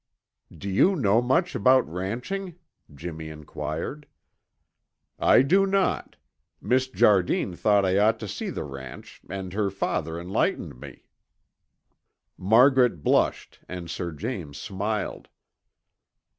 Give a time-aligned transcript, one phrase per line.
[0.51, 2.55] "Do you know much about ranching?"
[2.91, 4.07] Jimmy inquired.
[5.19, 6.15] "I do not.
[6.59, 11.03] Miss Jardine thought I ought to see the ranch and her father enlightened me."
[12.35, 15.27] Margaret blushed and Sir James smiled.